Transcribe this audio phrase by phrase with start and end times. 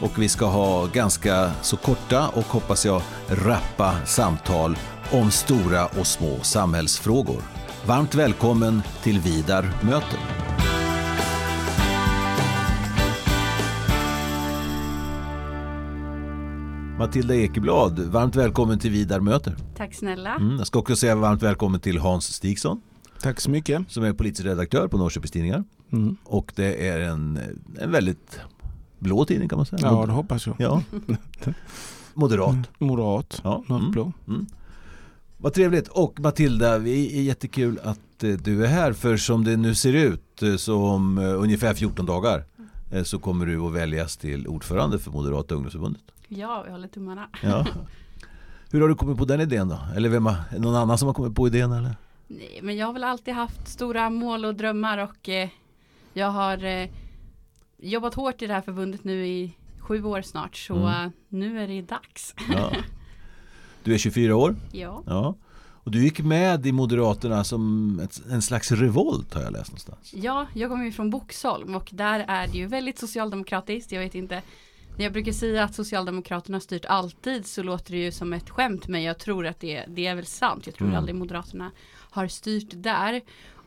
[0.00, 4.76] och vi ska ha ganska så korta och hoppas jag rappa samtal
[5.12, 7.42] om stora och små samhällsfrågor.
[7.86, 10.18] Varmt välkommen till Vidar möter.
[16.98, 19.56] Matilda Ekeblad, varmt välkommen till Vidar möter.
[19.76, 20.34] Tack snälla.
[20.34, 22.80] Mm, jag ska också säga varmt välkommen till Hans Stigson
[23.22, 23.90] Tack så mycket.
[23.90, 25.64] som är politisk redaktör på Norrköpings Tidningar.
[25.92, 26.16] Mm.
[26.24, 27.38] Och det är en,
[27.80, 28.40] en väldigt
[29.00, 29.80] blå tidning kan man säga.
[29.82, 30.56] Ja, det hoppas jag.
[30.58, 30.82] Ja.
[32.14, 32.50] Moderat.
[32.52, 32.64] Mm.
[32.78, 33.62] Moderat, Ja.
[33.66, 34.12] mörkblå.
[34.28, 34.46] Mm.
[35.36, 35.88] Vad trevligt.
[35.88, 38.92] Och Matilda, det är jättekul att eh, du är här.
[38.92, 42.44] För som det nu ser ut eh, så om eh, ungefär 14 dagar
[43.04, 46.02] så kommer du att väljas till ordförande för Moderata ungdomsförbundet.
[46.28, 47.28] Ja, vi håller tummarna.
[47.42, 47.66] Ja.
[48.70, 49.78] Hur har du kommit på den idén då?
[49.96, 51.72] Eller vem har, någon annan som har kommit på idén?
[51.72, 51.94] Eller?
[52.28, 55.48] Nej, men jag har väl alltid haft stora mål och drömmar och eh,
[56.12, 56.88] jag har eh,
[57.82, 61.12] jobbat hårt i det här förbundet nu i sju år snart så Mm.
[61.28, 62.34] nu är det dags.
[62.52, 62.72] Ja.
[63.84, 64.56] Du är 24 år.
[64.72, 65.34] Ja, Ja.
[65.84, 70.12] Och du gick med i Moderaterna som ett, en slags revolt har jag läst någonstans.
[70.14, 73.92] ja, jag kommer ju från Boxholm och där är det ju väldigt socialdemokratiskt.
[73.92, 74.42] Jag vet inte
[74.96, 78.50] när jag brukar säga att Socialdemokraterna har styrt alltid så låter det ju som ett
[78.50, 80.66] skämt men jag tror att det, det är väl sant.
[80.66, 80.98] Jag tror Mm.
[80.98, 81.70] aldrig Moderaterna
[82.10, 83.20] har styrt där.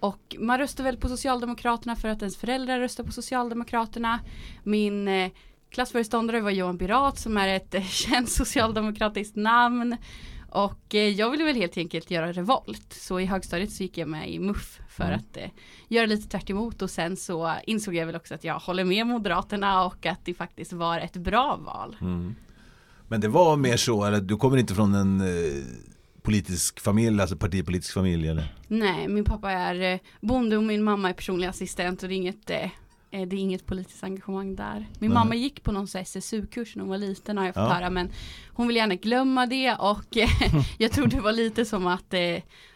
[0.04, 4.20] Och man röstar väl på Socialdemokraterna för att ens föräldrar röstar på Socialdemokraterna.
[4.64, 5.32] Min eh,
[5.70, 9.98] klassföreståndare var Johan Pirat som är ett eh, känt socialdemokratiskt namn.
[10.50, 12.94] Och eh, jag ville väl helt enkelt göra revolt.
[12.94, 15.20] Så i högstadiet så gick jag med i MUF för Mm.
[15.20, 15.50] att eh,
[15.88, 19.08] göra lite tvärt emot och sen så insåg jag väl också att jag håller med
[19.08, 21.96] Moderaterna och att det faktiskt var ett bra val.
[23.08, 25.22] Men det var mer så, eller du kommer inte från en
[26.24, 28.56] politisk familj, alltså partipolitisk familj eller?
[28.68, 32.18] Nej, min pappa är eh, bonde och min mamma är personlig assistent och det är
[32.18, 32.64] inget, eh,
[33.12, 34.76] eh, det är inget politiskt engagemang där.
[35.00, 35.10] Min Nej.
[35.10, 37.74] mamma gick på någon SSU-kurs när hon var liten har jag fått Ja.
[37.74, 38.10] höra men
[38.50, 40.06] hon vill gärna glömma det och
[40.78, 42.14] jag tror det var lite som att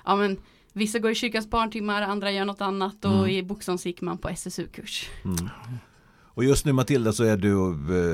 [0.05, 0.37] ja men
[0.73, 3.29] vissa går i kyrkans barntimmar, andra gör något annat och Mm.
[3.29, 5.09] i Boxholm så gick man på SSU-kurs.
[5.25, 5.49] Mm.
[6.33, 7.55] Och just nu Matilda så är du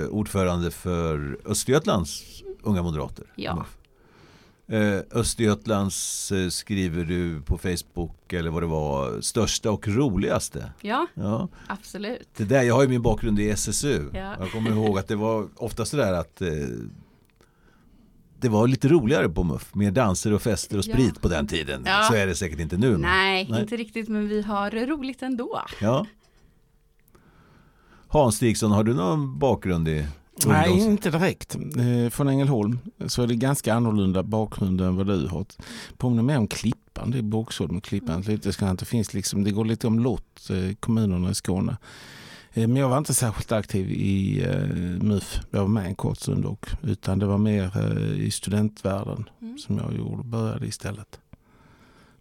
[0.08, 2.24] ordförande för Östergötlands
[2.62, 3.26] unga moderater.
[3.36, 3.66] Ja.
[4.68, 10.72] Eh, Östergötlands eh, skriver du på Facebook eller vad det var, största och roligaste.
[10.82, 12.28] Ja, Ja, absolut.
[12.38, 14.10] det där, jag har ju min bakgrund i SSU.
[14.14, 14.36] Ja.
[14.40, 16.48] Jag kommer ihåg att det var ofta sådär att eh,
[18.40, 19.76] det var lite roligare på MUF.
[19.76, 20.94] Mer danser och fester och Ja.
[20.94, 21.84] sprit på den tiden.
[21.86, 22.08] Ja.
[22.12, 22.98] Så är det säkert inte nu.
[22.98, 23.62] Nej, Nej.
[23.62, 25.62] inte riktigt men vi har roligt ändå.
[25.82, 26.06] Ja.
[28.08, 30.06] Hans Stigson, har du någon bakgrund i
[30.46, 31.56] Nej, ungdoms- inte direkt.
[31.56, 35.46] Eh, från Ängelholm så är det ganska annorlunda bakgrund än vad du har.
[35.98, 37.12] Påminner mer om Klippan.
[37.12, 38.22] Det är Boxholm och Klippan.
[38.22, 38.80] Lite skönt.
[38.80, 41.78] Det, finns liksom, det går lite om lott, eh, kommunerna i Skåne.
[42.54, 44.46] Eh, men jag var inte särskilt aktiv i
[45.02, 45.40] MUF.
[45.52, 46.66] Jag var med en kort stund dock.
[46.84, 49.58] Utan det var mer i studentvärlden Mm.
[49.58, 51.20] som jag gjorde, började istället.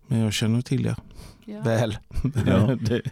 [0.07, 0.97] Men jag känner till er
[1.45, 1.61] Ja.
[1.63, 1.99] väl.
[2.47, 2.75] Ja.
[2.81, 3.03] det,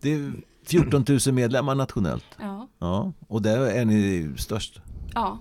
[0.00, 0.32] Det är
[0.70, 2.26] 14 000 medlemmar nationellt.
[2.40, 2.68] Ja.
[2.78, 4.80] Ja, och där är ni störst.
[5.14, 5.38] Ja,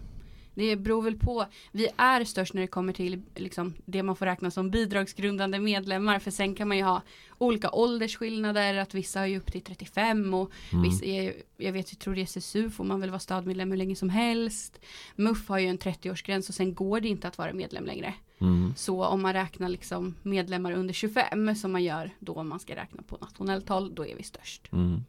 [0.56, 1.46] det beror väl på.
[1.72, 6.20] Vi är störst när det kommer till liksom, det man får räkna som bidragsgrundande medlemmar.
[6.20, 7.02] För sen kan man ju ha
[7.38, 8.78] olika åldersskillnader.
[8.78, 10.84] Att vissa har ju upp till 35 och Mm.
[10.84, 13.78] vissa, är, jag vet, jag tror det är SSU får man väl vara stödmedlem hur
[13.78, 14.80] länge som helst.
[15.16, 18.14] MUF har ju en 30-årsgräns och sen går det inte att vara medlem längre.
[18.42, 18.74] Mm.
[18.78, 22.76] Så om man räknar liksom medlemmar under 25 som man gör då om man ska
[22.76, 24.70] räkna på nationellt håll, då är vi störst.
[24.72, 25.02] Mm.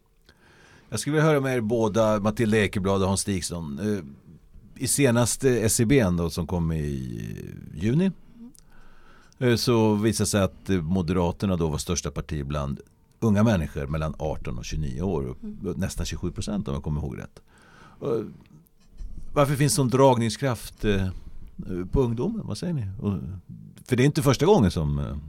[0.93, 3.79] Jag skulle vilja höra med er båda, Matilda Ekeblad och Hans Stigson.
[3.79, 4.05] Eh,
[4.83, 7.37] I senaste SCB då, som kom i
[7.75, 8.11] juni
[9.39, 12.81] eh, så visade det sig att eh, Moderaterna då var största parti bland
[13.21, 15.37] unga människor mellan 18 och 29 år.
[15.77, 17.41] Nästan 27 procent om jag kommer ihåg rätt.
[19.33, 20.85] Varför finns sån dragningskraft
[21.91, 22.47] på ungdomen?
[22.47, 22.87] Vad säger ni?
[23.85, 25.21] För det är inte första gången som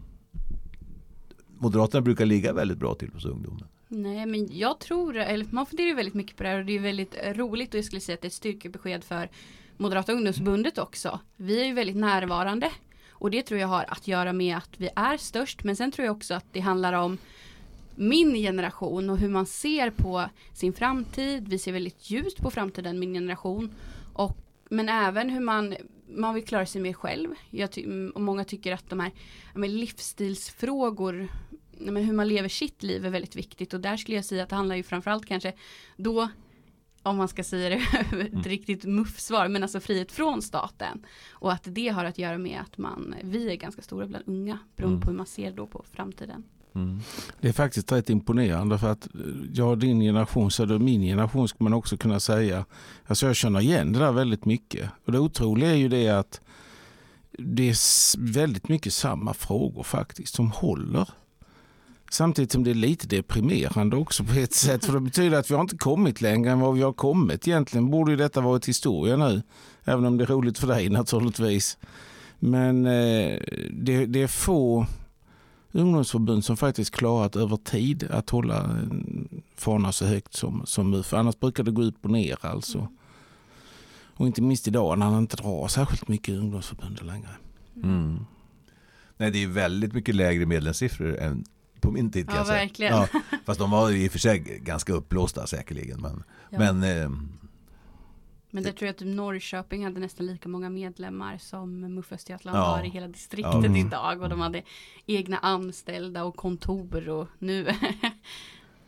[1.61, 3.67] Moderaterna brukar ligga väldigt bra till hos ungdomen.
[3.87, 6.75] Nej men jag tror, eller man funderar ju väldigt mycket på det här och det
[6.75, 9.29] är väldigt roligt och jag skulle säga att det är ett styrkebesked för
[9.77, 11.19] Moderata ungdomsförbundet också.
[11.35, 12.71] Vi är ju väldigt närvarande
[13.09, 16.05] och det tror jag har att göra med att vi är störst men sen tror
[16.05, 17.17] jag också att det handlar om
[17.95, 21.47] min generation och hur man ser på sin framtid.
[21.47, 23.71] Vi ser väldigt ljust på framtiden, min generation.
[24.13, 24.37] Och,
[24.69, 25.75] men även hur man,
[26.07, 27.29] man vill klara sig mer själv.
[27.49, 29.11] Jag ty, och många tycker att de här
[29.55, 31.27] med livsstilsfrågor,
[31.85, 33.73] men hur man lever sitt liv är väldigt viktigt.
[33.73, 35.53] Och där skulle jag säga att det handlar ju framförallt kanske
[35.97, 36.29] då
[37.03, 37.75] om man ska säga det
[38.21, 38.43] ett mm.
[38.43, 41.05] riktigt muffsvar, men alltså frihet från staten.
[41.31, 44.59] Och att det har att göra med att man, vi är ganska stora bland unga,
[44.75, 45.01] beroende mm.
[45.01, 46.43] på hur man ser då på framtiden.
[46.75, 46.99] Mm.
[47.39, 49.07] Det är faktiskt rätt imponerande för att
[49.53, 52.65] ja, din generation, så då min generation ska man också kunna säga.
[53.05, 54.89] Alltså jag känner igen det där väldigt mycket.
[55.05, 56.41] Och det otroliga är ju det att
[57.31, 61.09] det är väldigt mycket samma frågor faktiskt som håller.
[62.13, 64.85] Samtidigt som det är lite deprimerande också på ett sätt.
[64.85, 67.47] För det betyder att vi har inte kommit längre än vad vi har kommit.
[67.47, 69.41] Egentligen borde ju detta varit historia nu.
[69.83, 71.77] Även om det är roligt för dig naturligtvis.
[72.39, 73.39] Men eh,
[73.71, 74.85] det, det, är få
[75.71, 78.79] ungdomsförbund som faktiskt klarat över tid att hålla
[79.55, 81.13] fanan så högt som, som MUF.
[81.13, 82.87] Annars brukar det gå upp och ner alltså.
[84.13, 87.29] Och inte minst idag när han inte drar särskilt mycket ungdomsförbund längre.
[87.75, 88.25] Mm.
[89.17, 91.45] Nej, det är väldigt mycket lägre medlemssiffror än
[91.81, 92.27] på min tid.
[92.27, 92.93] Kan ja, verkligen.
[92.93, 93.07] Ja,
[93.45, 96.01] fast de var i och för sig ganska uppblåsta säkerligen.
[96.01, 96.59] Men, ja.
[96.59, 97.09] men, eh,
[98.51, 102.61] men det tror jag att Norrköping hade nästan lika många medlemmar som MUF Östergötland ja.
[102.61, 103.65] har i hela distriktet ja.
[103.65, 103.75] mm.
[103.75, 104.21] idag.
[104.21, 104.63] Och de hade
[105.05, 107.67] egna anställda och kontor och nu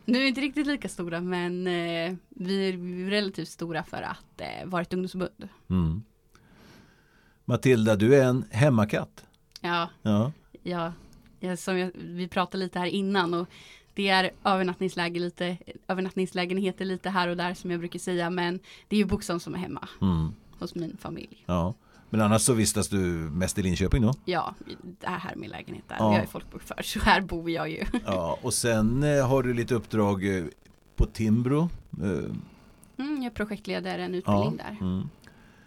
[0.06, 4.40] Nu är vi inte riktigt lika stora men eh, vi är relativt stora för att
[4.40, 5.48] eh, vara ett ungdomsförbund.
[5.70, 6.02] Mm.
[7.44, 9.24] Matilda, du är en hemmakatt.
[9.60, 10.32] Ja, ja.
[10.62, 10.92] ja
[11.56, 13.48] som jag, vi pratade lite här innan och
[13.94, 15.56] det är övernattningsläge lite,
[15.88, 19.54] övernattningslägenheter lite här och där som jag brukar säga men det är ju Boxholm som
[19.54, 20.32] är hemma mm.
[20.58, 21.44] hos min familj.
[21.46, 21.74] Ja.
[22.10, 22.98] Men annars så vistas du
[23.32, 24.14] mest i Linköping då?
[24.24, 24.54] Ja,
[25.00, 25.96] det här är min lägenhet där.
[25.98, 26.14] Ja.
[26.14, 27.84] Jag är folkbokförd så här bor jag ju.
[28.04, 30.44] Ja, och sen eh, har du lite uppdrag eh,
[30.96, 31.68] på Timbro.
[32.02, 33.04] Eh.
[33.04, 34.64] Mm, jag projektleder en utbildning ja.
[34.64, 34.76] där.
[34.80, 35.08] Mm.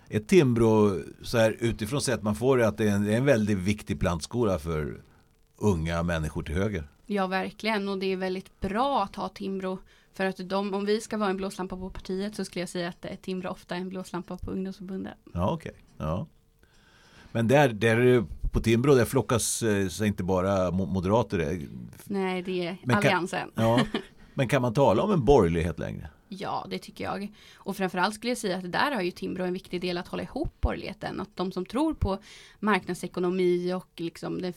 [0.10, 3.18] Är Timbro så här utifrån sett man får det att det är en, det är
[3.18, 5.02] en väldigt viktig plantskola för
[5.58, 6.88] unga människor till höger.
[7.06, 7.90] Ja, verkligen.
[7.90, 9.80] Och det är väldigt bra att ha Timbro.
[10.14, 12.88] För att de, om vi ska vara en blåslampa på partiet så skulle jag säga
[12.88, 15.14] att Timbro ofta är en blåslampa på ungdomsförbundet.
[15.34, 15.72] Ja, okej.
[15.72, 16.08] Okay.
[16.08, 16.28] Ja.
[17.32, 21.60] Men där, där på Timbro där flockas eh, sig inte bara moderater.
[22.04, 23.52] Nej, det är men alliansen.
[23.56, 23.80] Kan, ja,
[24.34, 26.10] men kan man tala om en borgerlighet längre?
[26.30, 27.34] Ja, det tycker jag.
[27.56, 30.24] Och framförallt skulle jag säga att där har ju Timbro en viktig del att hålla
[30.24, 31.20] ihop borgerligheten.
[31.20, 32.20] Att de som tror på
[32.60, 34.54] marknadsekonomi och liksom den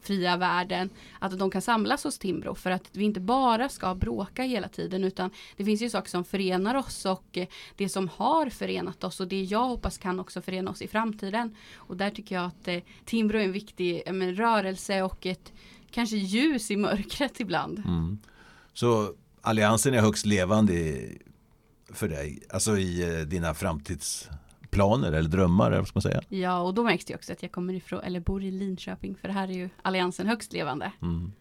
[0.00, 4.42] fria världen, att de kan samlas hos Timbro för att vi inte bara ska bråka
[4.42, 7.38] hela tiden utan det finns ju saker som förenar oss och
[7.76, 11.56] det som har förenat oss och det jag hoppas kan också förena oss i framtiden.
[11.74, 15.52] Och där tycker jag att eh, Timbro är en viktig men, rörelse och ett
[15.90, 17.78] kanske ljus i mörkret ibland.
[17.78, 18.18] Mm.
[18.72, 19.14] Så
[19.46, 20.98] alliansen är högst levande
[21.92, 26.22] för dig, alltså i eh, dina framtidsplaner eller drömmar, eller vad ska man säga?
[26.28, 29.28] Ja, och då märks det också att jag kommer ifrån, eller bor i Linköping, för
[29.28, 30.92] det här är ju alliansen högst levande.
[31.02, 31.32] Mm.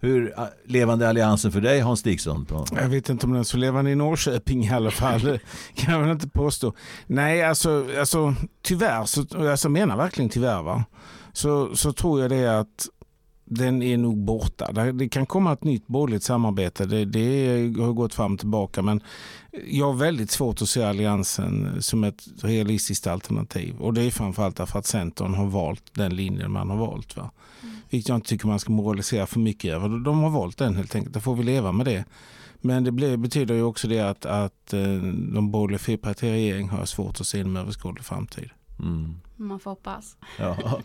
[0.00, 2.46] Hur levande är alliansen för dig Hans Stigson?
[2.72, 5.20] Jag vet inte om den är så levande i Norrköping i alla fall.
[5.74, 6.74] kan jag väl inte påstå.
[7.06, 10.84] Nej, alltså, alltså tyvärr, så, alltså menar verkligen tyvärr va.
[11.32, 12.88] Så, så tror jag det att
[13.48, 14.72] den är nog borta.
[14.72, 16.86] Det kan komma ett nytt borgerligt samarbete.
[16.86, 17.48] Det, det
[17.82, 18.82] har gått fram och tillbaka.
[18.82, 19.00] Men
[19.66, 23.76] jag har väldigt svårt att se Alliansen som ett realistiskt alternativ.
[23.78, 27.16] Och det är framförallt därför att Centern har valt den linjen man har valt.
[27.16, 27.30] Va?
[27.62, 27.76] Mm.
[27.90, 29.88] Vilket jag inte tycker man ska moralisera för mycket över.
[30.04, 31.14] De har valt den helt enkelt.
[31.14, 32.04] Då får vi leva med det.
[32.60, 34.80] Men det blir, betyder ju också det att, att eh,
[35.34, 38.50] de borgerliga fyrpartiregeringen har svårt att se en överskådlig framtid.
[38.78, 39.14] Mm.
[39.36, 40.16] Man får hoppas.
[40.38, 40.80] Ja.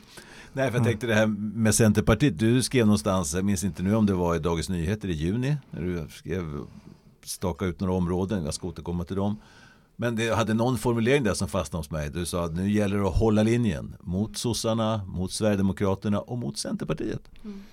[0.53, 2.39] Nej, för jag tänkte det här med Centerpartiet.
[2.39, 5.57] Du skrev någonstans, jag minns inte nu om det var i Dagens Nyheter i juni.
[5.71, 6.59] När du skrev
[7.23, 8.45] staka ut några områden.
[8.45, 9.37] Jag ska återkomma till dem.
[9.95, 12.09] Men det hade någon formulering där som fastnade hos mig.
[12.09, 16.57] Du sa att nu gäller det att hålla linjen mot sossarna, mot Sverigedemokraterna och mot
[16.57, 17.31] Centerpartiet.
[17.43, 17.63] Mm.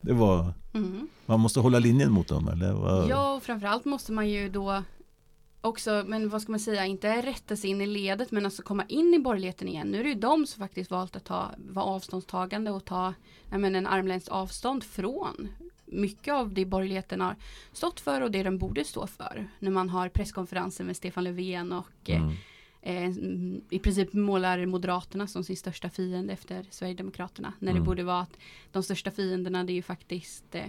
[0.00, 1.08] Det var, mm.
[1.26, 3.08] man måste hålla linjen mot dem eller?
[3.08, 4.82] Ja, och framförallt måste man ju då
[5.60, 8.84] också, men vad ska man säga, inte rätta sig in i ledet men alltså komma
[8.88, 9.90] in i borgerligheten igen.
[9.90, 13.14] Nu är det ju de som faktiskt valt att ta, vara avståndstagande och ta
[13.50, 15.48] men, en armlängds avstånd från
[15.84, 17.36] mycket av det borgerligheten har
[17.72, 19.48] stått för och det den borde stå för.
[19.58, 22.30] När man har presskonferenser med Stefan Löfven och mm.
[22.82, 23.10] eh,
[23.70, 27.52] i princip målar Moderaterna som sin största fiende efter Sverigedemokraterna.
[27.58, 27.82] När mm.
[27.82, 28.38] det borde vara att
[28.72, 30.66] de största fienderna det är ju faktiskt eh,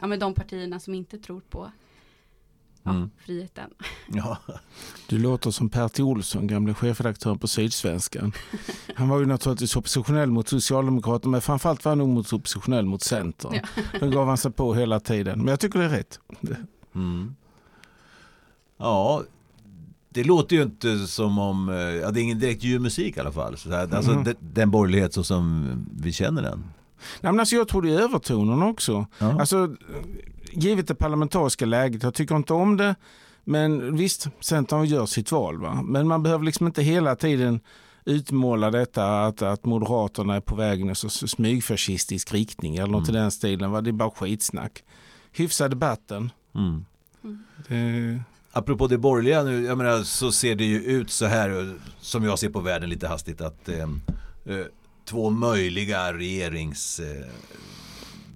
[0.00, 1.70] ja, men de partierna som inte tror på
[2.84, 3.10] ja, Mm.
[3.26, 3.70] friheten.
[4.08, 4.38] Ja.
[5.08, 8.32] Du låter som Pertti Olsson, gamle chefredaktören på Sydsvenskan.
[8.94, 13.02] Han var ju naturligtvis oppositionell mot Socialdemokraterna men framförallt var han nog mot oppositionell mot
[13.02, 13.54] Centern.
[13.54, 13.60] Ja.
[14.00, 15.38] Den gav han sig på hela tiden.
[15.38, 16.18] Men jag tycker det är rätt.
[16.94, 17.34] Mm.
[18.78, 19.22] Ja,
[20.08, 23.20] det låter ju inte som om, eh, ja, det är ingen direkt ljuv musik i
[23.20, 23.56] alla fall.
[23.56, 25.66] Så här, alltså, de, den borgerlighet så som
[26.00, 26.58] vi känner den.
[27.20, 29.06] Nej, men alltså jag tror det är övertonerna också.
[29.18, 29.40] Ja.
[29.40, 29.76] Alltså,
[30.56, 32.94] givet det parlamentariska läget, jag tycker inte om det.
[33.44, 35.58] Men visst, Centern gör sitt val.
[35.58, 35.82] Va?
[35.82, 37.60] Men man behöver liksom inte hela tiden
[38.04, 43.16] utmåla detta att, att Moderaterna är på väg i en smygfascistisk riktning eller något Mm.
[43.16, 43.70] i den stilen.
[43.70, 43.80] Va?
[43.80, 44.84] Det är bara skitsnack.
[45.32, 46.30] Hyfsa debatten.
[46.54, 46.84] Mm.
[47.68, 48.20] Det,
[48.52, 52.24] Apropå det borgerliga nu, jag menar, så ser det ju ut så här eh, som
[52.24, 54.66] jag ser på världen lite hastigt att eh, eh,
[55.04, 57.26] två möjliga regeringsblock eh,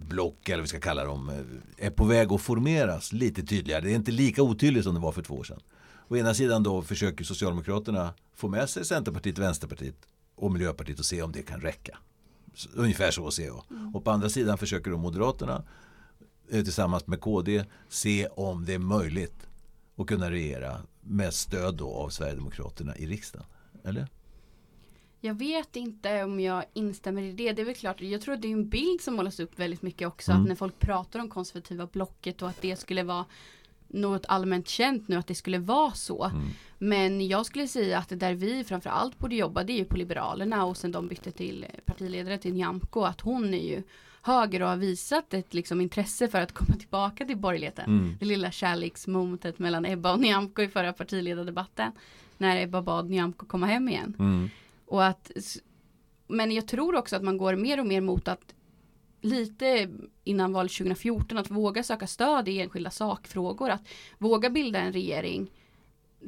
[0.09, 3.81] block, eller vad vi ska kalla dem eh, är på väg att formeras lite tydligare.
[3.81, 5.61] Det är inte lika otydligt som det var för två år sedan.
[6.09, 9.97] Å ena sidan då försöker Socialdemokraterna få med sig Centerpartiet, Vänsterpartiet
[10.35, 11.99] och Miljöpartiet och se om det kan räcka.
[12.75, 13.65] Ungefär så ser jag.
[13.95, 15.65] Och på andra sidan försöker då Moderaterna
[16.51, 19.47] eh, tillsammans med KD se om det är möjligt
[19.97, 23.47] att kunna regera med stöd då av Sverigedemokraterna i riksdagen.
[23.85, 24.09] Eller?
[25.21, 27.53] Jag vet inte om jag instämmer i det.
[27.53, 29.83] Det är väl klart, jag tror att det är en bild som målas upp väldigt
[29.83, 30.31] mycket också.
[30.31, 30.43] Mm.
[30.43, 33.25] Att när folk pratar om konservativa blocket och att det skulle vara
[33.89, 36.25] något allmänt känt nu att det skulle vara så.
[36.25, 36.49] Mm.
[36.79, 39.97] Men jag skulle säga att det där vi framförallt borde jobba det är ju på
[39.97, 43.83] Liberalerna och sen de bytte till partiledare till Nyamko att hon är ju
[44.23, 47.85] höger och har visat ett liksom intresse för att komma tillbaka till borgerligheten.
[47.85, 48.17] Mm.
[48.21, 51.93] Det lilla kärleksmomentet mellan Ebba och Nyamko i förra partiledardebatten.
[52.39, 54.15] När Ebba bad Nyamko komma hem igen.
[54.19, 54.51] Mm.
[54.89, 55.31] Och att,
[56.27, 58.55] men jag tror också att man går mer och mer mot att
[59.21, 59.91] lite
[60.25, 63.71] innan valet 2014 att våga söka stöd i enskilda sakfrågor.
[63.71, 65.51] Att våga bilda en regering,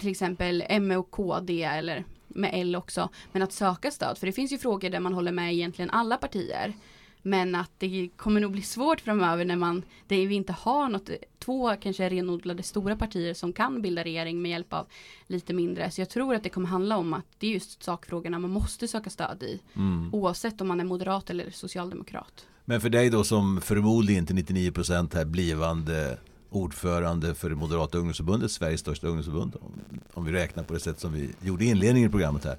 [0.00, 3.09] till exempel M och KD eller med L också.
[3.33, 6.17] Men att söka stöd, för det finns ju frågor där man håller med egentligen alla
[6.17, 6.75] partier.
[7.22, 11.10] Men att det kommer nog bli svårt framöver när man, där vi inte har något,
[11.38, 14.86] två kanske renodlade stora partier som kan bilda regering med hjälp av
[15.26, 15.90] lite mindre.
[15.90, 18.88] Så jag tror att det kommer handla om att det är just sakfrågorna man måste
[18.88, 19.60] söka stöd i.
[19.76, 20.14] Mm.
[20.14, 22.46] Oavsett om man är moderat eller socialdemokrat.
[22.64, 26.18] Men för dig då som förmodligen till 99% här blivande
[26.50, 29.72] ordförande för det Moderata ungdomsförbundet, Sveriges största ungdomsförbund, om,
[30.14, 32.58] om vi räknar på det sätt som vi gjorde i inledningen i programmet här.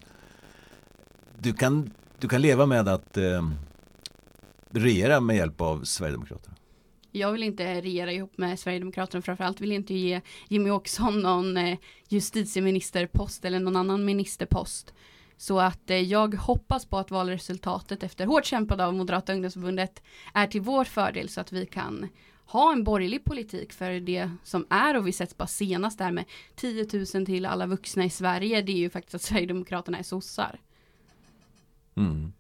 [1.40, 3.50] Du kan, du kan leva med att eh,
[4.72, 6.56] regera med hjälp av Sverigedemokraterna.
[7.12, 9.22] Jag vill inte regera ihop med Sverigedemokraterna.
[9.22, 11.78] Framförallt vill jag inte ge Jimmy Åkesson någon eh,
[12.10, 14.94] justitieministerpost eller någon annan ministerpost.
[15.38, 20.48] Så att eh, jag hoppas på att valresultatet efter hårt kämpande av Moderata ungdomsförbundet är
[20.48, 22.10] till vår fördel så att vi kan
[22.46, 26.26] ha en borgerlig politik för det som är och vi sätts bara senast där med
[26.56, 28.62] 10 000 till alla vuxna i Sverige.
[28.62, 30.60] Det är ju faktiskt att Sverigedemokraterna är sossar.
[31.96, 32.34] Mm.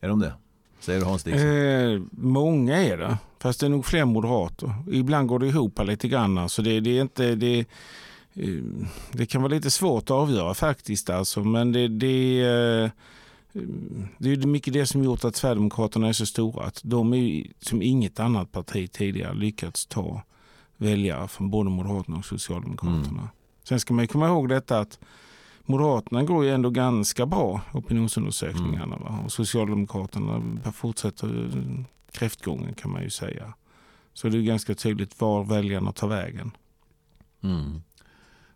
[0.00, 0.34] Är de det?
[0.82, 1.26] Säger du Hans?
[1.26, 4.74] Eh, många är det, fast det är nog fler moderater.
[4.92, 6.48] Ibland går det ihop lite grann.
[6.48, 7.34] Så det, det är inte...
[7.34, 7.58] Det,
[8.34, 8.46] eh,
[9.12, 11.10] det kan vara lite svårt att avgöra faktiskt.
[11.10, 11.40] Alltså.
[11.40, 12.90] Men det, det, eh,
[14.18, 16.64] det är mycket det som gjort att Sverigedemokraterna är så stora.
[16.64, 20.22] Att de är som inget annat parti tidigare lyckats ta
[20.76, 23.20] väljare från både Moderaterna och Socialdemokraterna.
[23.20, 23.28] Mm.
[23.64, 24.98] Sen ska man komma ihåg detta att
[25.64, 28.96] Moderaterna går ju ändå ganska bra opinionsundersökningarna.
[28.96, 29.18] Va?
[29.24, 30.42] Och Socialdemokraterna
[30.72, 31.58] fortsätter
[32.10, 33.54] kräftgången kan man ju säga.
[34.14, 36.50] Så det är ganska tydligt var väljarna tar vägen.
[37.42, 37.82] Mm.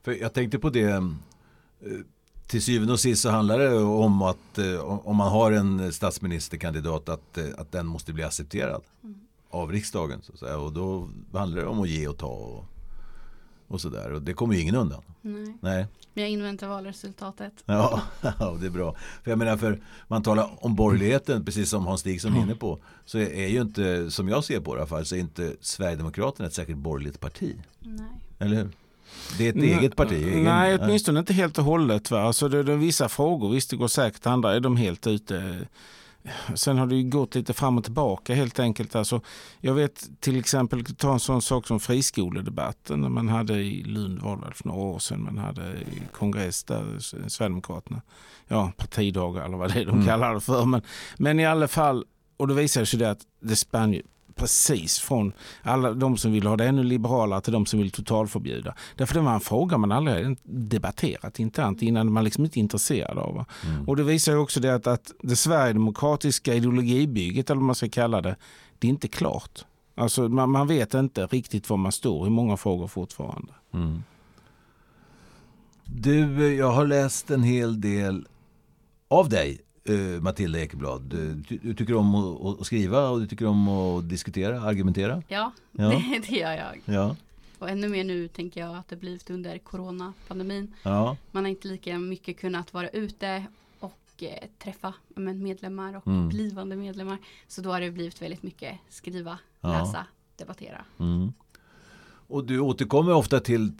[0.02, 0.90] För jag tänkte på det.
[0.90, 1.02] eh,
[2.46, 7.08] Till syvende och sist så handlar det om att eh, om man har en statsministerkandidat
[7.08, 8.82] att, eh, att den måste bli accepterad
[9.50, 10.22] av riksdagen.
[10.22, 10.58] Så att säga.
[10.58, 12.64] Och då handlar det om att ge och ta och,
[13.68, 14.12] och sådär.
[14.12, 15.02] Och det kommer ju ingen undan.
[15.20, 15.54] Nej.
[15.60, 15.86] Nej.
[16.14, 17.52] Men jag inväntar valresultatet.
[17.66, 18.00] Ja,
[18.38, 18.96] ja, det är bra.
[19.22, 22.78] För jag menar, för man talar om borgerligheten, precis som Hans Stig är inne på,
[23.04, 25.56] så är ju inte, som jag ser på det i alla fall, så är inte
[25.60, 27.56] Sverigedemokraterna ett särskilt borgerligt parti.
[27.80, 28.06] Nej.
[28.38, 28.70] Eller hur?
[29.38, 30.12] Det är ett Nej, eget parti.
[30.12, 32.10] Egen, Nej, åtminstone inte helt och hållet.
[32.10, 32.20] Va?
[32.22, 35.66] Alltså det, det är vissa frågor, visst det går säkert, andra är de helt ute.
[36.54, 38.94] Sen har det gått lite fram och tillbaka helt enkelt.
[38.96, 39.20] Alltså,
[39.60, 44.18] jag vet till exempel, ta en sån sak som friskoledebatten när man hade i Lund
[44.20, 45.78] var för några år sedan, man hade
[46.12, 48.02] kongress där, Sverigedemokraterna,
[48.48, 50.06] ja partidagar eller vad det är de Mm.
[50.06, 50.64] kallar det för.
[50.64, 50.82] Men,
[51.16, 52.04] men i alla fall,
[52.36, 54.02] och då visade sig det att det spann ju
[54.36, 58.74] precis från alla de som vill ha det ännu liberalare till de som vill totalförbjuda.
[58.96, 63.18] Därför det var en fråga man aldrig debatterat internt innan man liksom inte är intresserad
[63.18, 63.44] av.
[63.66, 63.88] Mm.
[63.88, 67.88] Och det visar ju också det att, att det sverigedemokratiska ideologibygget, eller vad man ska
[67.88, 68.36] kalla det,
[68.78, 69.64] det är inte klart.
[69.94, 73.52] Alltså man, man vet inte riktigt var man står i många frågor fortfarande.
[73.74, 74.02] Mm.
[75.84, 78.28] Du, jag har läst en hel del
[79.08, 81.02] av dig, eh, Matilda Ekeblad.
[81.02, 85.22] Du, du tycker om att, att skriva och du tycker om att diskutera, argumentera.
[85.28, 85.88] Ja, Ja.
[85.88, 86.80] Det, det gör jag.
[86.94, 87.16] Ja,
[87.58, 90.74] Och ännu mer nu tänker jag att det blivit under coronapandemin.
[90.82, 91.16] ja.
[91.30, 93.44] Man har inte lika mycket kunnat vara ute
[93.80, 96.28] och eh, träffa men, medlemmar och Mm.
[96.28, 97.18] blivande medlemmar.
[97.48, 99.68] Så då har det blivit väldigt mycket skriva, Ja.
[99.68, 100.84] läsa, debattera.
[100.98, 101.32] Mm.
[102.28, 103.72] Och du återkommer ofta till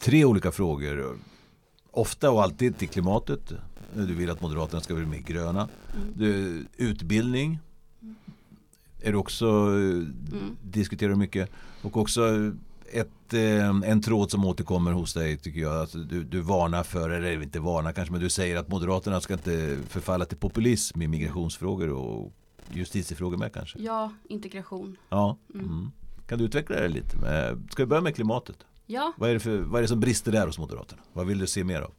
[0.00, 1.18] tre olika frågor.
[1.94, 3.52] Ofta och alltid till klimatet.
[3.94, 5.68] Du vill att Moderaterna ska bli mer gröna.
[5.96, 6.08] Mm.
[6.14, 7.58] Du, utbildning.
[9.00, 10.56] Är du också, Mm.
[10.62, 11.50] diskuterar du mycket.
[11.82, 12.52] Och också
[12.92, 15.82] ett, eh, en tråd som återkommer hos dig tycker jag.
[15.82, 19.32] Att du, du varnar för, eller inte varnar kanske, men du säger att Moderaterna ska
[19.34, 22.32] inte förfalla till populism i migrationsfrågor och
[22.72, 23.78] justitiefrågor med kanske.
[23.78, 24.96] Ja, integration.
[25.08, 25.36] Ja.
[25.54, 25.66] Mm.
[25.66, 25.90] Mm.
[26.26, 27.16] Kan du utveckla det lite?
[27.70, 28.56] Ska vi börja med klimatet?
[28.86, 31.02] Ja, Vad är, det för, vad är det som brister där hos Moderaterna?
[31.12, 31.92] Vad vill du se mer av?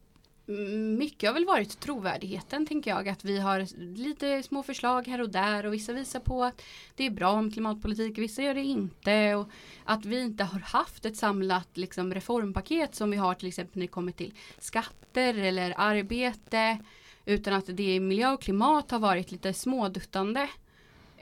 [0.48, 3.10] Mm, Mycket har väl varit trovärdigheten tänker jag.
[3.10, 6.62] Att vi har lite små förslag här och där och vissa visar på att
[6.96, 9.36] det är bra med klimatpolitik, vissa gör det inte.
[9.36, 9.50] Och
[9.84, 13.88] att vi inte har haft ett samlat liksom, reformpaket som vi har till exempel när
[13.88, 16.78] det kommer till skatter eller arbete.
[17.26, 20.50] Utan att det miljö och klimat har varit lite småduttande.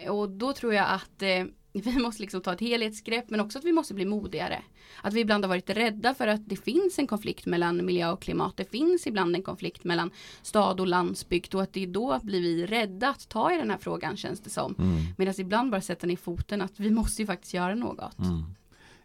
[0.09, 1.45] Och då tror jag att eh,
[1.81, 4.61] vi måste liksom ta ett helhetsgrepp men också att vi måste bli modigare.
[5.01, 8.21] Att vi ibland har varit rädda för att det finns en konflikt mellan miljö och
[8.21, 8.57] klimat.
[8.57, 10.11] Det finns ibland en konflikt mellan
[10.41, 13.77] stad och landsbygd och att det då blir vi rädda att ta i den här
[13.77, 14.75] frågan känns det som.
[14.79, 15.03] Mm.
[15.17, 18.19] Medan ibland bara sätta ner foten att vi måste ju faktiskt göra något.
[18.19, 18.43] Mm.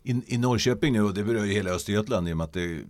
[0.02, 2.84] I, I Norrköping nu, och det berör ju hela Östergötland i och med att det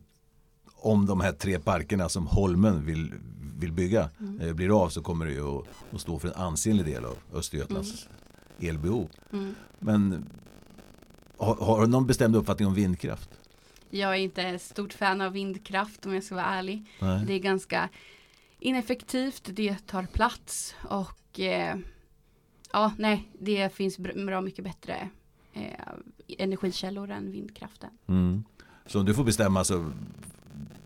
[0.80, 3.12] om de här tre parkerna som Holmen vill,
[3.58, 6.86] vill bygga eh, blir av så kommer det ju att, att stå för en ansenlig
[6.86, 8.08] del av Östergötlands
[8.60, 9.08] elbehov.
[9.32, 9.54] Mm.
[9.78, 10.30] Men
[11.36, 13.30] har, har du någon bestämd uppfattning om vindkraft?
[13.90, 16.84] Jag är inte stort fan av vindkraft om jag ska vara ärlig.
[17.00, 17.24] Nej.
[17.26, 17.88] Det är ganska
[18.58, 21.76] ineffektivt, det tar plats och eh,
[22.72, 25.08] ja, nej, det finns br- bra mycket bättre
[25.52, 25.62] eh,
[26.38, 27.90] energikällor än vindkraften.
[28.06, 28.44] Mm.
[28.86, 29.92] Så om du får bestämma så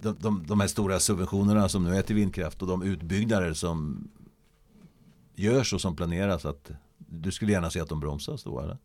[0.00, 4.08] de, de, de här stora subventionerna som nu är till vindkraft och de utbyggnader som
[5.35, 6.71] görs och som planeras att
[7.21, 8.79] du skulle gärna se att de bromsas då eller?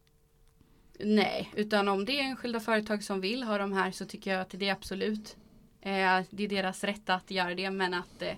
[0.99, 4.41] Nej, utan om det är enskilda företag som vill ha de här så tycker jag
[4.41, 5.37] att det är absolut
[5.81, 8.33] eh, det är deras rätt att göra det men att eh,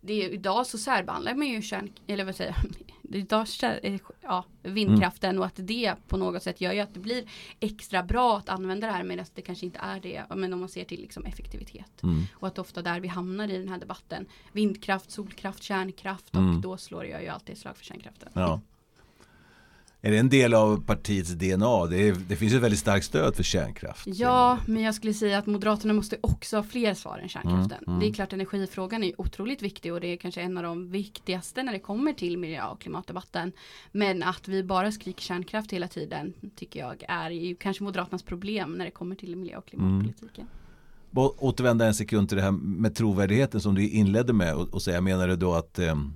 [0.00, 2.56] det är, idag så särbehandlar man ju kärn, eller vad säger
[3.02, 3.46] jag, idag
[3.82, 7.24] eh, ja, vindkraften och att det på något sätt gör ju att det blir
[7.60, 10.68] extra bra att använda det här medan det kanske inte är det men om man
[10.68, 12.02] ser till liksom effektivitet.
[12.02, 12.22] Mm.
[12.34, 16.60] Och att ofta där vi hamnar i den här debatten vindkraft, solkraft, kärnkraft och Mm.
[16.60, 18.28] då slår jag ju alltid slag för kärnkraften.
[18.34, 18.60] Ja.
[20.04, 21.86] Är det en del av partiets DNA?
[21.86, 24.06] Det, är, det finns ett väldigt starkt stöd för kärnkraft.
[24.06, 27.78] Ja, men jag skulle säga att Moderaterna måste också ha fler svar än kärnkraften.
[27.78, 28.00] Mm, mm.
[28.00, 31.62] Det är klart energifrågan är otroligt viktig och det är kanske en av de viktigaste
[31.62, 33.52] när det kommer till miljö och klimatdebatten.
[33.92, 38.72] Men att vi bara skriker kärnkraft hela tiden tycker jag är ju kanske Moderaternas problem
[38.72, 40.46] när det kommer till miljö och klimatpolitiken.
[41.10, 44.82] Bara Återvända en sekund till det här med trovärdigheten som du inledde med och, och
[44.82, 46.12] säga, menar du då att ehm,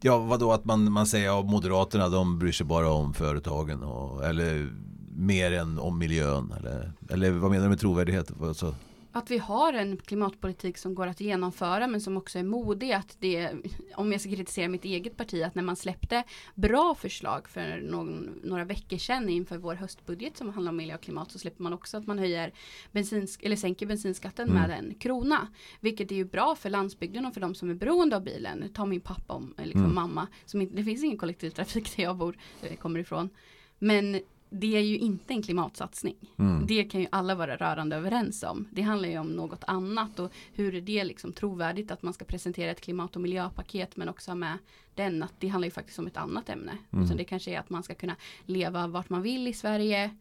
[0.00, 4.24] Ja, vadå att man, man säger att Moderaterna de bryr sig bara om företagen och,
[4.24, 4.72] eller
[5.16, 8.32] mer än om miljön eller, eller vad menar du med trovärdighet?
[8.42, 8.74] Alltså,
[9.16, 12.92] att vi har en klimatpolitik som går att genomföra men som också är modig.
[12.92, 13.50] Att det,
[13.96, 16.24] om jag ska kritisera mitt eget parti, att när man släppte
[16.54, 21.00] bra förslag för någon, några veckor sedan inför vår höstbudget som handlar om miljö och
[21.00, 22.52] klimat så släpper man också att man höjer
[22.92, 24.62] bensins, eller sänker bensinskatten Mm.
[24.62, 25.48] med en krona.
[25.80, 28.70] Vilket är ju bra för landsbygden och för de som är beroende av bilen.
[28.74, 29.94] Ta min pappa och liksom Mm.
[29.94, 30.26] mamma.
[30.44, 33.30] Som inte, det finns ingen kollektivtrafik där jag bor, eh, kommer ifrån.
[33.78, 36.16] Men det är ju inte en klimatsatsning.
[36.38, 36.66] mm.
[36.66, 38.68] Det kan ju alla vara rörande överens om.
[38.70, 42.24] Det handlar ju om något annat och hur är det liksom trovärdigt att man ska
[42.24, 44.58] presentera ett klimat och miljöpaket men också med
[44.94, 46.78] den att det handlar ju faktiskt om ett annat ämne.
[46.92, 47.04] Mm.
[47.04, 50.16] Utan det kanske är att man ska kunna leva vart man vill i Sverige.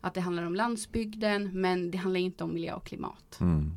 [0.00, 3.40] Att det handlar om landsbygden men det handlar inte om miljö och klimat.
[3.40, 3.76] Mm.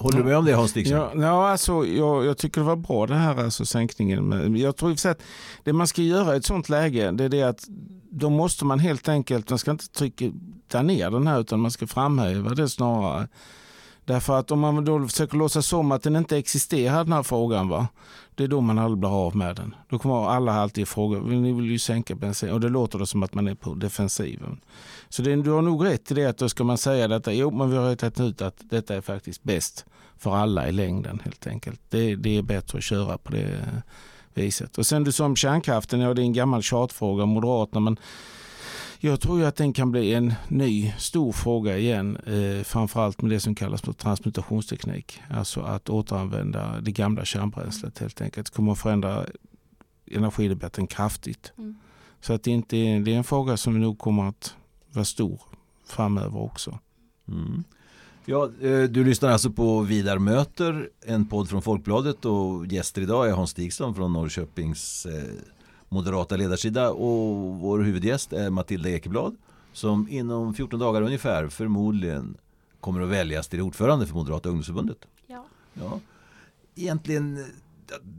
[0.00, 0.96] Håller du med om det Hans Dixon?
[0.96, 4.28] Ja, ja alltså, jag, jag tycker det var bra det här alltså, sänkningen.
[4.28, 5.22] Men Jag tror i att
[5.64, 7.64] det man ska göra i ett sånt läge det är det att
[8.10, 11.86] då måste man helt enkelt, man ska inte trycka ner den här utan man ska
[11.86, 13.28] framhäva det snarare.
[14.10, 17.68] Därför att om man då försöker låtsas som att den inte existerar den här frågan
[17.68, 17.88] va.
[18.34, 19.74] Det är då man aldrig blir av med den.
[19.88, 23.22] Då kommer alla alltid fråga, ni vill ju sänka bensin och det låter då som
[23.22, 24.60] att man är på defensiven.
[25.08, 27.50] Så det, du har nog rätt i det att då ska man säga detta, jo
[27.50, 29.84] men vi har rättat ut att detta är faktiskt bäst
[30.18, 31.80] för alla i längden helt enkelt.
[31.88, 33.80] Det, det är bättre att köra på det eh,
[34.34, 34.78] viset.
[34.78, 37.96] Och sen du sa om kärnkraften, ja det är en gammal tjatfråga, Moderaterna, men
[39.02, 43.30] jag tror ju att den kan bli en ny stor fråga igen, eh, framförallt med
[43.30, 45.20] det som kallas för transmutationsteknik.
[45.30, 48.46] Alltså att återanvända det gamla kärnbränslet helt enkelt.
[48.46, 49.26] Det kommer att förändra
[50.10, 51.52] energidebatten kraftigt.
[51.58, 51.76] Mm.
[52.20, 54.54] Så att det, inte är, det är en fråga som nog kommer att
[54.92, 55.40] vara stor
[55.86, 56.78] framöver också.
[57.28, 57.64] Mm.
[58.24, 63.28] Ja, eh, du lyssnar alltså på Vidar möter, en podd från Folkbladet och gäster idag
[63.28, 65.34] är Hans Stigson från Norrköpings eh,
[65.90, 69.36] moderata ledarsida och vår huvudgäst är Matilda Ekeblad
[69.72, 72.36] som inom 14 dagar ungefär förmodligen
[72.80, 74.98] kommer att väljas till ordförande för Moderata ungdomsförbundet.
[75.26, 75.44] Ja.
[75.74, 76.00] Ja.
[76.74, 77.44] Egentligen,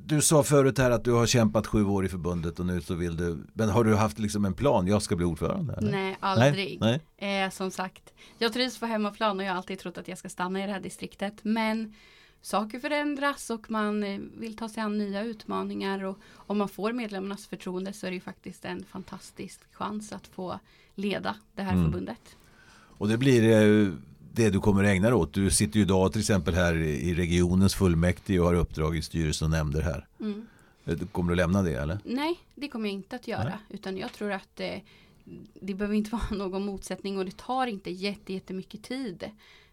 [0.05, 2.93] du sa förut här att du har kämpat sju år i förbundet och nu så
[2.93, 5.73] vill du, men har du haft liksom en plan, jag ska bli ordförande?
[5.73, 5.91] Eller?
[5.91, 6.77] Nej, aldrig.
[6.81, 7.43] Nej, nej.
[7.43, 10.29] Eh, som sagt, jag trivs på hemmaplan och jag har alltid trott att jag ska
[10.29, 11.33] stanna i det här distriktet.
[11.41, 11.93] Men
[12.41, 16.93] saker förändras och man eh, vill ta sig an nya utmaningar och om man får
[16.93, 20.59] medlemmarnas förtroende så är det ju faktiskt en fantastisk chans att få
[20.95, 21.83] leda det här Mm.
[21.85, 22.35] förbundet.
[22.73, 23.43] Och det blir
[23.87, 23.93] eh,
[24.33, 25.33] det du kommer ägna dig åt.
[25.33, 29.45] Du sitter ju idag till exempel här i regionens fullmäktige och har uppdrag i styrelsen
[29.45, 30.07] och nämnder här.
[30.19, 30.47] Mm.
[30.85, 31.99] Eh, Kommer du lämna det eller?
[32.05, 33.43] Nej, det kommer jag inte att göra.
[33.43, 33.57] Nej.
[33.69, 34.79] Utan jag tror att eh,
[35.61, 39.23] det behöver inte vara någon motsättning och det tar inte jätte, jättemycket tid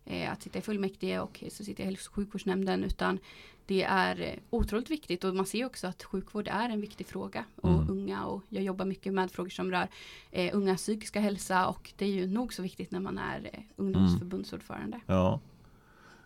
[0.08, 2.84] eh, att sitta i fullmäktige och så sitter jag i hälso och sjukvårdsnämnden.
[2.84, 3.18] Utan
[3.66, 7.44] det är eh, otroligt viktigt och man ser också att sjukvård är en viktig fråga.
[7.56, 7.90] Och Mm.
[7.90, 9.88] unga och jag jobbar mycket med frågor som rör
[10.30, 13.60] eh, ungas psykiska hälsa och det är ju nog så viktigt när man är eh,
[13.76, 15.00] ungdomsförbundsordförande.
[15.06, 15.40] Ja.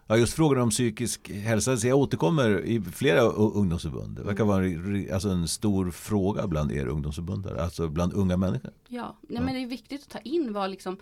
[0.07, 1.77] Ja, just frågan om psykisk hälsa.
[1.77, 4.17] Så jag återkommer i flera ungdomsförbund.
[4.17, 7.63] Det verkar vara en alltså en stor fråga bland er ungdomsförbundare.
[7.63, 8.71] Alltså bland unga människor.
[8.89, 9.41] Ja, nej, Ja.
[9.45, 10.97] men det är viktigt att ta in vad liksom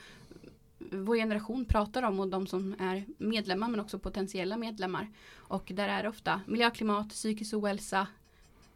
[0.93, 5.11] vår generation pratar om och de som är medlemmar men också potentiella medlemmar.
[5.37, 8.07] Och där är det ofta miljö, klimat, psykisk ohälsa,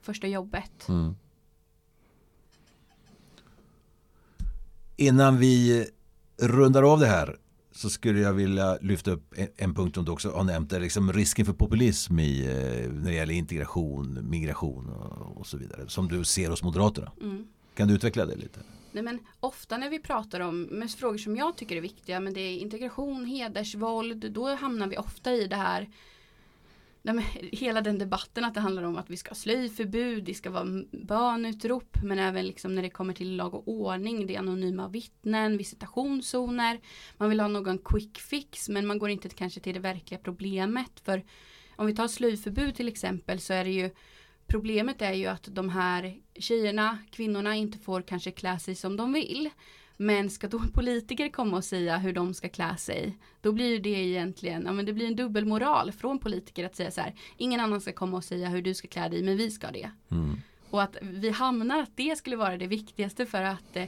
[0.00, 0.88] första jobbet.
[0.88, 1.16] Mm.
[4.96, 5.86] Innan vi
[6.36, 7.36] rundar av det här
[7.72, 10.70] så skulle jag vilja lyfta upp en, punkt som du också har nämnt.
[10.70, 15.56] Där liksom risken för populism i, eh, när det gäller integration, migration och, och så
[15.56, 15.88] vidare.
[15.88, 17.12] Som du ser hos Moderaterna.
[17.20, 17.46] Mm.
[17.74, 18.60] Kan du utveckla det lite?
[18.94, 22.34] Nej, men ofta när vi pratar om mest frågor som jag tycker är viktiga men
[22.34, 25.88] det är integration, hedersvåld, då hamnar vi ofta i det här
[27.06, 30.34] Nej, men hela den debatten att det handlar om att vi ska ha slöjförbud, det
[30.34, 34.38] ska vara bönutrop men även liksom när det kommer till lag och ordning, det är
[34.38, 36.80] anonyma vittnen, visitationszoner.
[37.16, 41.00] Man vill ha någon quick fix men man går inte kanske till det verkliga problemet
[41.00, 41.24] för
[41.76, 43.90] om vi tar slöjförbud till exempel så är det ju
[44.46, 49.12] Problemet är ju att de här tjejerna, kvinnorna inte får kanske klä sig som de
[49.12, 49.50] vill.
[49.96, 53.88] Men ska då politiker komma och säga hur de ska klä sig, då blir det
[53.88, 57.80] egentligen, ja men det blir en dubbelmoral från politiker att säga så här, ingen annan
[57.80, 59.90] ska komma och säga hur du ska klä dig, men vi ska det.
[60.10, 60.40] Mm.
[60.70, 63.84] Och att vi hamnar att det skulle vara det viktigaste för att eh,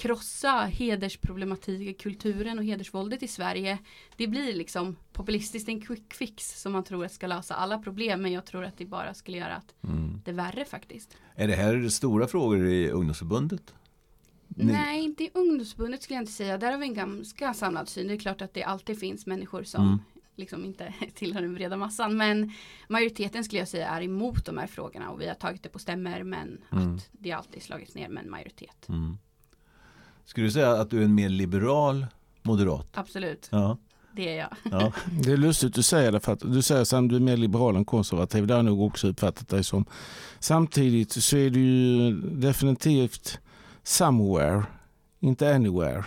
[0.00, 3.78] krossa hedersproblematik, kulturen och hedersvåldet i Sverige.
[4.16, 8.22] Det blir liksom populistiskt en quick fix som man tror att ska lösa alla problem,
[8.22, 10.20] men jag tror att det bara skulle göra att Mm.
[10.24, 11.16] det är värre faktiskt.
[11.34, 13.74] Är det här stora frågor i ungdomsförbundet?
[14.48, 16.58] Ni- Nej, inte i ungdomsförbundet skulle jag inte säga.
[16.58, 18.08] Där har vi en ganska samlad syn.
[18.08, 19.98] Det är klart att det alltid finns människor som Mm.
[20.36, 22.16] liksom inte tillhör den breda massan.
[22.16, 22.52] Men
[22.88, 25.78] majoriteten skulle jag säga är emot de här frågorna och vi har tagit det på
[25.78, 26.94] stämmer men Mm.
[26.94, 28.88] att det alltid slagits ner med en majoritet.
[28.88, 29.18] Mm.
[30.30, 32.06] Skulle du säga att du är en mer liberal
[32.42, 32.86] moderat?
[32.94, 33.78] Absolut, Ja.
[34.12, 34.48] det är jag.
[34.80, 34.92] ja.
[35.24, 37.76] Det är lustigt du säger det för att du säger att du är mer liberal
[37.76, 38.46] än konservativ.
[38.46, 39.84] Det har jag nog också uppfattat dig som.
[40.38, 43.38] Samtidigt så är du ju definitivt
[43.82, 44.62] somewhere,
[45.20, 46.04] inte anywhere.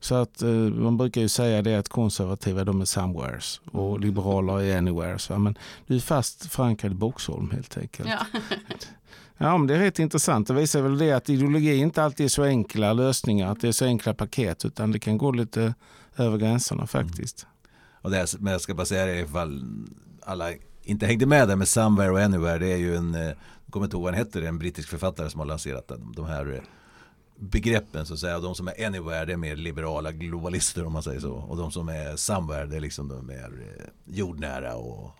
[0.00, 4.60] Så att eh, man brukar ju säga det att konservativa de är somewheres och liberaler
[4.62, 5.30] är anywheres.
[5.30, 5.38] Va?
[5.38, 8.08] Men du är fast förankrad i Boxholm helt enkelt.
[8.08, 8.40] Ja.
[9.38, 10.48] Ja, men det är rätt intressant.
[10.48, 13.72] Det visar väl det att ideologi inte alltid är så enkla lösningar, att det är
[13.72, 15.74] så enkla paket, utan det kan gå lite
[16.16, 17.46] över gränserna faktiskt.
[18.02, 19.64] Och det men jag ska bara säga det ifall
[20.22, 22.58] alla inte hängde med där med Somewhere och Anywhere.
[22.58, 23.36] Det är ju en, eh, jag
[23.70, 26.52] kommer inte ihåg vad han heter, en brittisk författare som har lanserat den, de här
[26.54, 26.60] eh,
[27.38, 28.36] begreppen så att säga.
[28.36, 31.32] Och de som är Anywhere det är mer liberala globalister om man säger så.
[31.32, 35.10] Och de som är Somewhere det är liksom de mer eh, jordnära och,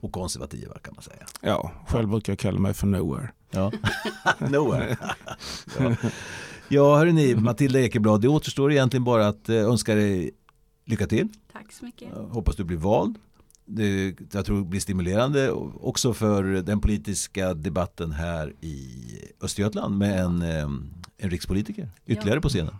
[0.00, 1.26] och konservativa kan man säga.
[1.40, 3.30] Ja, själv brukar jag kalla mig för nowhere.
[3.50, 3.72] Ja,
[4.38, 4.96] nowhere.
[5.78, 5.96] ja.
[6.68, 10.30] ja, hörrni, Matilda Ekeblad, det återstår egentligen bara att eh, önska dig
[10.84, 11.28] lycka till.
[11.52, 12.08] Tack så mycket.
[12.16, 13.18] Jag hoppas du blir vald.
[13.64, 19.04] Det, jag tror det blir stimulerande också för den politiska debatten här i
[19.42, 20.62] Östergötland med en, eh,
[21.18, 22.42] en rikspolitiker ytterligare Ja.
[22.42, 22.74] på scenen.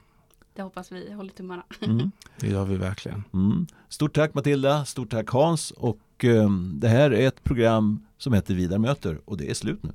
[0.54, 1.62] Det hoppas vi håller tummarna.
[1.80, 2.10] Mm.
[2.40, 3.24] Det gör vi verkligen.
[3.34, 3.66] Mm.
[3.88, 8.54] Stort tack Matilda, stort tack Hans och eh, det här är ett program som heter
[8.54, 9.90] Vidar möter och det är slut nu.